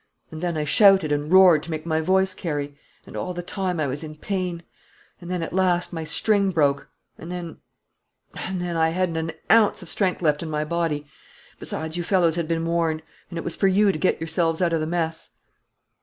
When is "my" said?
1.85-2.01, 5.93-6.03, 10.49-10.65